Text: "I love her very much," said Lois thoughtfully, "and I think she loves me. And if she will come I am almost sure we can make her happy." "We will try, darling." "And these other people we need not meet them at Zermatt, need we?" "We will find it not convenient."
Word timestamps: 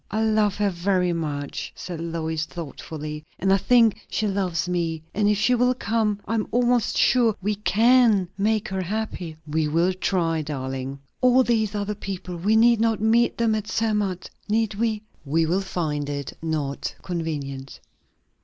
"I 0.09 0.23
love 0.23 0.55
her 0.55 0.71
very 0.71 1.13
much," 1.13 1.73
said 1.75 1.99
Lois 1.99 2.45
thoughtfully, 2.47 3.23
"and 3.37 3.53
I 3.53 3.57
think 3.57 4.03
she 4.09 4.25
loves 4.25 4.67
me. 4.67 5.03
And 5.13 5.29
if 5.29 5.37
she 5.37 5.53
will 5.53 5.75
come 5.75 6.19
I 6.27 6.33
am 6.33 6.47
almost 6.49 6.97
sure 6.97 7.35
we 7.39 7.53
can 7.53 8.27
make 8.35 8.67
her 8.69 8.81
happy." 8.81 9.37
"We 9.45 9.67
will 9.67 9.93
try, 9.93 10.41
darling." 10.41 10.97
"And 11.21 11.45
these 11.45 11.75
other 11.75 11.93
people 11.93 12.35
we 12.35 12.55
need 12.55 12.79
not 12.81 12.99
meet 12.99 13.37
them 13.37 13.53
at 13.53 13.67
Zermatt, 13.67 14.27
need 14.49 14.73
we?" 14.73 15.03
"We 15.23 15.45
will 15.45 15.61
find 15.61 16.09
it 16.09 16.35
not 16.41 16.95
convenient." 17.03 17.79